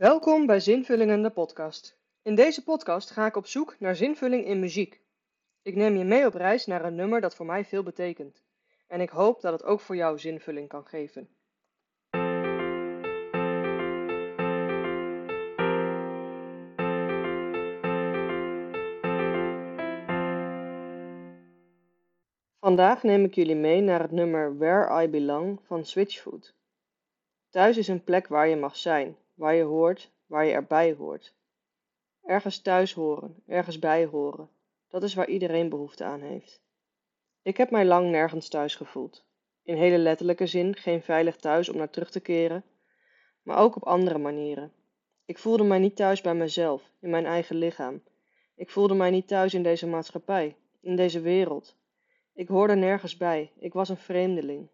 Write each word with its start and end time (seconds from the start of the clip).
Welkom 0.00 0.46
bij 0.46 0.60
Zinvullingen 0.60 1.22
de 1.22 1.30
podcast. 1.30 1.98
In 2.22 2.34
deze 2.34 2.64
podcast 2.64 3.10
ga 3.10 3.26
ik 3.26 3.36
op 3.36 3.46
zoek 3.46 3.76
naar 3.78 3.96
zinvulling 3.96 4.44
in 4.44 4.60
muziek. 4.60 5.00
Ik 5.62 5.76
neem 5.76 5.96
je 5.96 6.04
mee 6.04 6.26
op 6.26 6.34
reis 6.34 6.66
naar 6.66 6.84
een 6.84 6.94
nummer 6.94 7.20
dat 7.20 7.34
voor 7.34 7.46
mij 7.46 7.64
veel 7.64 7.82
betekent. 7.82 8.42
En 8.86 9.00
ik 9.00 9.08
hoop 9.10 9.40
dat 9.40 9.52
het 9.52 9.64
ook 9.64 9.80
voor 9.80 9.96
jou 9.96 10.18
zinvulling 10.18 10.68
kan 10.68 10.86
geven. 10.86 11.28
Vandaag 22.60 23.02
neem 23.02 23.24
ik 23.24 23.34
jullie 23.34 23.56
mee 23.56 23.80
naar 23.80 24.00
het 24.00 24.10
nummer 24.10 24.58
Where 24.58 25.02
I 25.02 25.08
Belong 25.08 25.60
van 25.62 25.84
Switchfoot. 25.84 26.54
Thuis 27.50 27.76
is 27.76 27.88
een 27.88 28.04
plek 28.04 28.26
waar 28.26 28.48
je 28.48 28.56
mag 28.56 28.76
zijn, 28.76 29.16
waar 29.40 29.54
je 29.54 29.62
hoort, 29.62 30.10
waar 30.26 30.44
je 30.44 30.52
erbij 30.52 30.94
hoort. 30.94 31.34
Ergens 32.22 32.60
thuis 32.60 32.92
horen, 32.92 33.42
ergens 33.46 33.78
bij 33.78 34.06
horen, 34.06 34.48
dat 34.88 35.02
is 35.02 35.14
waar 35.14 35.28
iedereen 35.28 35.68
behoefte 35.68 36.04
aan 36.04 36.20
heeft. 36.20 36.62
Ik 37.42 37.56
heb 37.56 37.70
mij 37.70 37.84
lang 37.84 38.10
nergens 38.10 38.48
thuis 38.48 38.74
gevoeld. 38.74 39.24
In 39.62 39.76
hele 39.76 39.98
letterlijke 39.98 40.46
zin 40.46 40.76
geen 40.76 41.02
veilig 41.02 41.36
thuis 41.36 41.68
om 41.68 41.76
naar 41.76 41.90
terug 41.90 42.10
te 42.10 42.20
keren, 42.20 42.64
maar 43.42 43.58
ook 43.58 43.76
op 43.76 43.84
andere 43.84 44.18
manieren. 44.18 44.72
Ik 45.24 45.38
voelde 45.38 45.64
mij 45.64 45.78
niet 45.78 45.96
thuis 45.96 46.20
bij 46.20 46.34
mezelf, 46.34 46.90
in 47.00 47.10
mijn 47.10 47.26
eigen 47.26 47.56
lichaam. 47.56 48.02
Ik 48.54 48.70
voelde 48.70 48.94
mij 48.94 49.10
niet 49.10 49.28
thuis 49.28 49.54
in 49.54 49.62
deze 49.62 49.86
maatschappij, 49.86 50.56
in 50.80 50.96
deze 50.96 51.20
wereld. 51.20 51.76
Ik 52.34 52.48
hoorde 52.48 52.74
nergens 52.74 53.16
bij, 53.16 53.52
ik 53.58 53.72
was 53.72 53.88
een 53.88 53.96
vreemdeling. 53.96 54.68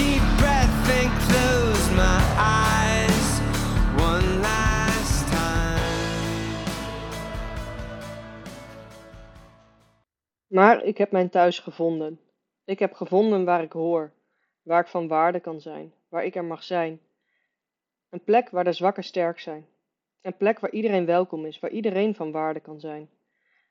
Deep 0.00 0.26
breath 0.40 0.88
and 1.00 1.12
close 1.26 1.86
my 2.02 2.20
eyes 2.38 3.28
one 4.10 4.28
last 4.46 5.26
time. 5.28 5.80
Maar 10.46 10.84
ik 10.84 10.98
heb 10.98 11.10
mijn 11.10 11.28
thuis 11.28 11.58
gevonden. 11.58 12.20
Ik 12.64 12.78
heb 12.78 12.92
gevonden 12.92 13.44
waar 13.44 13.62
ik 13.62 13.72
hoor, 13.72 14.12
waar 14.62 14.80
ik 14.80 14.88
van 14.88 15.08
waarde 15.08 15.40
kan 15.40 15.60
zijn, 15.60 15.92
waar 16.08 16.24
ik 16.24 16.34
er 16.34 16.44
mag 16.44 16.62
zijn. 16.62 17.00
Een 18.10 18.24
plek 18.24 18.50
waar 18.50 18.64
de 18.64 18.72
zwakken 18.72 19.04
sterk 19.04 19.40
zijn. 19.40 19.66
Een 20.22 20.36
plek 20.36 20.58
waar 20.58 20.70
iedereen 20.70 21.06
welkom 21.06 21.46
is, 21.46 21.58
waar 21.58 21.70
iedereen 21.70 22.14
van 22.14 22.32
waarde 22.32 22.60
kan 22.60 22.80
zijn. 22.80 23.08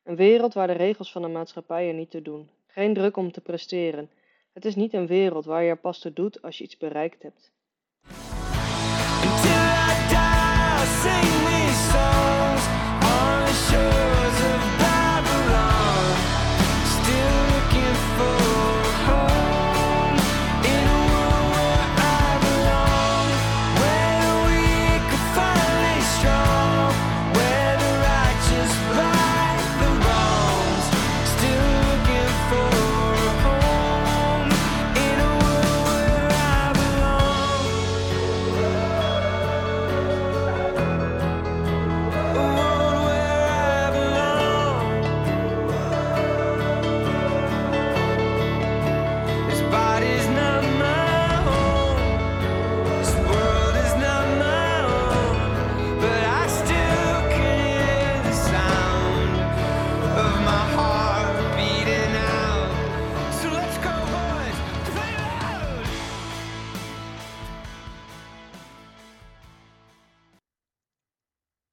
Een 0.03 0.16
wereld 0.16 0.53
waar 0.53 0.67
de 0.67 0.73
regels 0.73 1.11
van 1.11 1.22
de 1.22 1.28
maatschappij 1.28 1.88
er 1.88 1.94
niet 1.94 2.11
toe 2.11 2.22
doen. 2.22 2.50
Geen 2.67 2.94
druk 2.94 3.17
om 3.17 3.31
te 3.31 3.41
presteren. 3.41 4.09
Het 4.54 4.66
is 4.66 4.76
niet 4.76 4.94
een 4.94 5.08
wereld 5.08 5.46
waar 5.46 5.64
je 5.64 5.70
er 5.70 5.78
pas 5.78 6.00
toe 6.00 6.14
doet 6.14 6.42
als 6.42 6.58
je 6.58 6.64
iets 6.64 6.78
bereikt 6.78 7.24
hebt. 7.24 7.52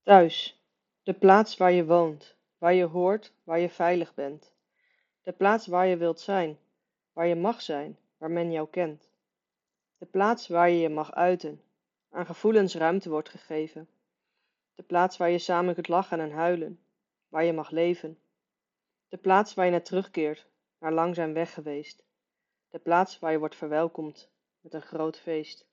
Thuis, 0.07 0.61
de 1.03 1.15
plaats 1.15 1.57
waar 1.57 1.73
je 1.73 1.85
woont, 1.85 2.37
waar 2.59 2.75
je 2.75 2.85
hoort, 2.85 3.33
waar 3.45 3.59
je 3.59 3.69
veilig 3.69 4.15
bent. 4.15 4.53
De 5.23 5.33
plaats 5.33 5.67
waar 5.67 5.87
je 5.87 5.97
wilt 5.97 6.21
zijn, 6.21 6.59
waar 7.13 7.27
je 7.27 7.35
mag 7.35 7.63
zijn, 7.63 7.99
waar 8.19 8.31
men 8.31 8.53
jou 8.53 8.69
kent. 8.71 9.11
De 9.99 10.07
plaats 10.07 10.49
waar 10.49 10.71
je 10.71 10.79
je 10.79 10.89
mag 10.89 11.13
uiten, 11.13 11.63
aan 12.11 12.27
gevoelens 12.27 12.75
ruimte 12.75 13.09
wordt 13.09 13.29
gegeven. 13.29 13.89
De 14.75 14.83
plaats 14.83 15.17
waar 15.17 15.31
je 15.31 15.39
samen 15.39 15.75
kunt 15.75 15.89
lachen 15.89 16.21
en 16.21 16.31
huilen, 16.31 16.81
waar 17.29 17.45
je 17.45 17.53
mag 17.53 17.71
leven. 17.71 18.19
De 19.09 19.17
plaats 19.17 19.55
waar 19.55 19.65
je 19.65 19.71
naar 19.71 19.83
terugkeert, 19.83 20.47
naar 20.79 20.93
lang 20.93 21.15
zijn 21.15 21.33
weg 21.33 21.55
geweest. 21.55 22.05
De 22.71 22.79
plaats 22.79 23.19
waar 23.19 23.33
je 23.33 23.39
wordt 23.39 23.57
verwelkomd 23.57 24.31
met 24.61 24.75
een 24.75 24.83
groot 24.83 25.19
feest. 25.19 25.67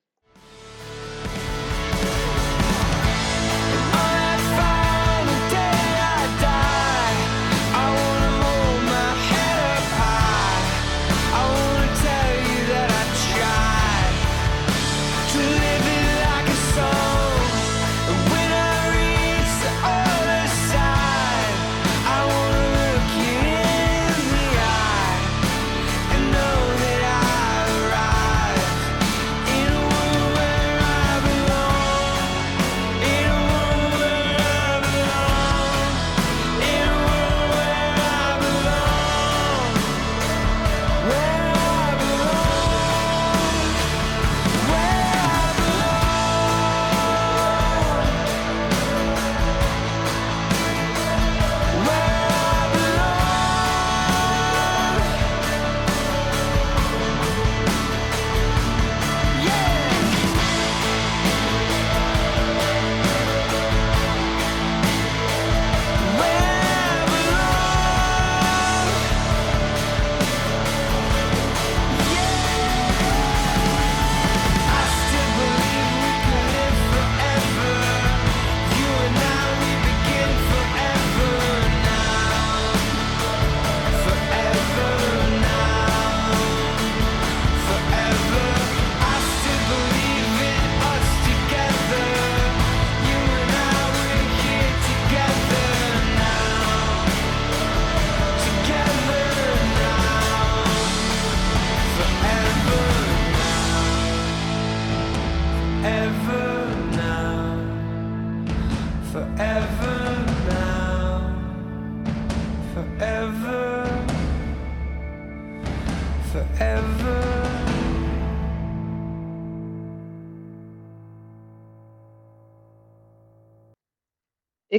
Ik 116.34 116.40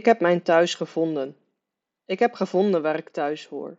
heb 0.05 0.19
mijn 0.19 0.41
thuis 0.41 0.75
gevonden. 0.75 1.37
Ik 2.05 2.19
heb 2.19 2.33
gevonden 2.33 2.81
waar 2.81 2.97
ik 2.97 3.09
thuis 3.09 3.45
hoor. 3.45 3.77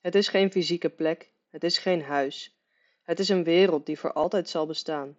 Het 0.00 0.14
is 0.14 0.28
geen 0.28 0.50
fysieke 0.50 0.88
plek, 0.88 1.30
het 1.50 1.64
is 1.64 1.78
geen 1.78 2.02
huis. 2.02 2.56
Het 3.02 3.18
is 3.18 3.28
een 3.28 3.44
wereld 3.44 3.86
die 3.86 3.98
voor 3.98 4.12
altijd 4.12 4.48
zal 4.48 4.66
bestaan. 4.66 5.16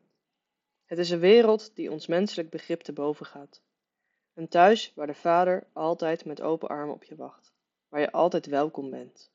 Het 0.85 0.97
is 0.97 1.09
een 1.09 1.19
wereld 1.19 1.75
die 1.75 1.91
ons 1.91 2.07
menselijk 2.07 2.49
begrip 2.49 2.81
te 2.81 2.93
boven 2.93 3.25
gaat. 3.25 3.61
Een 4.33 4.47
thuis 4.47 4.91
waar 4.95 5.07
de 5.07 5.13
vader 5.13 5.67
altijd 5.73 6.25
met 6.25 6.41
open 6.41 6.69
armen 6.69 6.95
op 6.95 7.03
je 7.03 7.15
wacht, 7.15 7.53
waar 7.89 8.01
je 8.01 8.11
altijd 8.11 8.45
welkom 8.45 8.89
bent. 8.89 9.31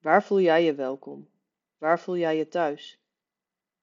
Waar 0.00 0.22
voel 0.22 0.40
jij 0.40 0.64
je 0.64 0.74
welkom? 0.74 1.28
Waar 1.78 2.00
voel 2.00 2.16
jij 2.16 2.36
je 2.36 2.48
thuis? 2.48 2.98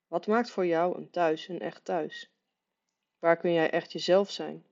Wat 0.07 0.27
maakt 0.27 0.49
voor 0.49 0.65
jou 0.65 0.97
een 0.97 1.09
thuis 1.09 1.47
een 1.47 1.59
echt 1.59 1.85
thuis? 1.85 2.31
Waar 3.19 3.37
kun 3.37 3.53
jij 3.53 3.69
echt 3.69 3.91
jezelf 3.91 4.31
zijn? 4.31 4.65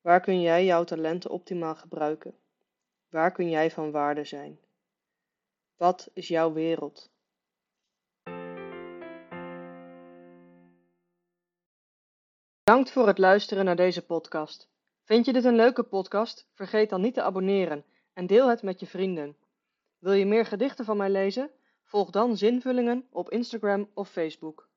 Waar 0.00 0.20
kun 0.20 0.40
jij 0.40 0.64
jouw 0.64 0.84
talenten 0.84 1.30
optimaal 1.30 1.74
gebruiken? 1.74 2.38
Waar 3.08 3.32
kun 3.32 3.50
jij 3.50 3.70
van 3.70 3.90
waarde 3.90 4.24
zijn? 4.24 4.58
Wat 5.76 6.10
is 6.12 6.28
jouw 6.28 6.52
wereld? 6.52 7.10
Bedankt 12.64 12.90
voor 12.90 13.06
het 13.06 13.18
luisteren 13.18 13.64
naar 13.64 13.76
deze 13.76 14.06
podcast. 14.06 14.68
Vind 15.04 15.26
je 15.26 15.32
dit 15.32 15.44
een 15.44 15.56
leuke 15.56 15.82
podcast? 15.82 16.48
Vergeet 16.54 16.90
dan 16.90 17.00
niet 17.00 17.14
te 17.14 17.22
abonneren 17.22 17.84
en 18.12 18.26
deel 18.26 18.48
het 18.48 18.62
met 18.62 18.80
je 18.80 18.86
vrienden. 18.86 19.36
Wil 20.02 20.12
je 20.12 20.26
meer 20.26 20.46
gedichten 20.46 20.84
van 20.84 20.96
mij 20.96 21.10
lezen? 21.10 21.50
Volg 21.82 22.10
dan 22.10 22.36
Zinvullingen 22.36 23.06
op 23.10 23.30
Instagram 23.30 23.90
of 23.94 24.08
Facebook. 24.08 24.68